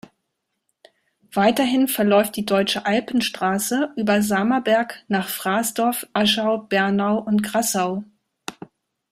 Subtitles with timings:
[1.35, 8.03] Weiterhin verläuft die "Deutsche Alpenstraße" über Samerberg nach Frasdorf, Aschau, Bernau und Grassau.